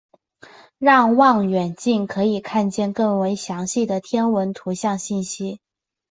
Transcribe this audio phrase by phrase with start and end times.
[0.79, 5.59] 让望远镜可以看见更为详细的天文图像信息。